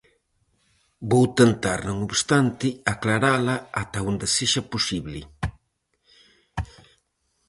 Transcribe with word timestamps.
Vou 1.09 1.25
tentar, 1.39 1.79
non 1.87 1.97
obstante, 2.07 2.67
aclarala 2.93 3.55
ata 3.81 3.99
onde 4.09 4.27
sexa 4.35 4.61
posible. 4.73 5.19